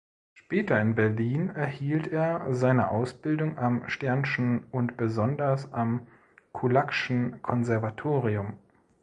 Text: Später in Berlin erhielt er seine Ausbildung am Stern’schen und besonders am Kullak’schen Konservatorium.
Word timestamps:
Später 0.33 0.81
in 0.81 0.95
Berlin 0.95 1.49
erhielt 1.49 2.07
er 2.07 2.55
seine 2.55 2.89
Ausbildung 2.89 3.59
am 3.59 3.87
Stern’schen 3.87 4.63
und 4.71 4.97
besonders 4.97 5.71
am 5.73 6.07
Kullak’schen 6.53 7.39
Konservatorium. 7.43 8.57